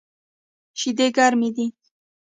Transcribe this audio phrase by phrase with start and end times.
[0.79, 1.65] شیدې ګرمی دی